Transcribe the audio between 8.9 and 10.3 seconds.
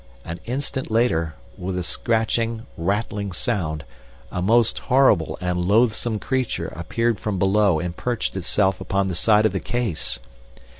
the side of the case.